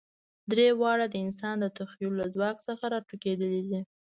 درې 0.51 0.67
واړه 0.79 1.05
د 1.09 1.15
انسان 1.25 1.55
د 1.59 1.65
تخیل 1.77 2.11
له 2.21 2.25
ځواک 2.35 2.57
څخه 2.67 2.83
راټوکېدلي. 2.93 3.81